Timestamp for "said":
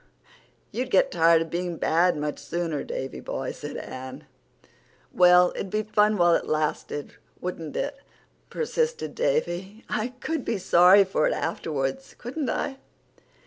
3.51-3.77